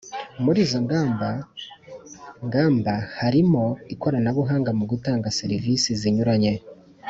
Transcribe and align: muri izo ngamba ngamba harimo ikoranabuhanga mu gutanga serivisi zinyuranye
muri 0.43 0.59
izo 0.65 0.79
ngamba 0.85 1.29
ngamba 2.47 2.93
harimo 3.19 3.63
ikoranabuhanga 3.93 4.71
mu 4.79 4.85
gutanga 4.91 5.33
serivisi 5.39 5.89
zinyuranye 6.01 6.53